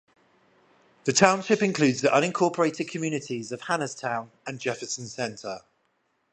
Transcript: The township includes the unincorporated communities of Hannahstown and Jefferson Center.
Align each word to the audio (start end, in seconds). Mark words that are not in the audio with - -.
The 1.03 1.13
township 1.13 1.61
includes 1.61 2.01
the 2.01 2.07
unincorporated 2.07 2.89
communities 2.89 3.51
of 3.51 3.61
Hannahstown 3.61 4.31
and 4.47 4.59
Jefferson 4.59 5.05
Center. 5.05 5.59